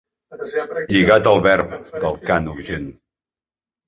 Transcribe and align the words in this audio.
Lligat 0.95 1.29
al 1.31 1.37
verb 1.47 1.75
del 2.05 2.17
cant 2.31 2.47
urgent. 2.55 2.89